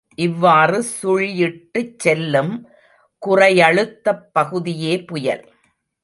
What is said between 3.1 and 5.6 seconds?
குறையழுத்தப் பகுதியே புயல்.